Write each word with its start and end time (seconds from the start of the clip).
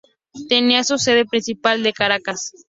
Tenía 0.49 0.83
su 0.83 0.97
sede 0.97 1.25
principal 1.27 1.85
en 1.85 1.93
Caracas. 1.93 2.53